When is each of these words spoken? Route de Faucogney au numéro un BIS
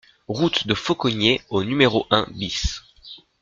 Route 0.27 0.65
de 0.65 0.73
Faucogney 0.73 1.41
au 1.51 1.63
numéro 1.63 2.07
un 2.09 2.25
BIS 2.31 2.81